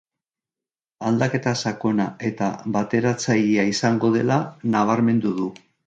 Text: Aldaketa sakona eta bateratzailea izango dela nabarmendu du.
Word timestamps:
Aldaketa 1.09 1.53
sakona 1.67 2.09
eta 2.31 2.49
bateratzailea 2.79 3.69
izango 3.77 4.15
dela 4.19 4.43
nabarmendu 4.79 5.41
du. 5.43 5.51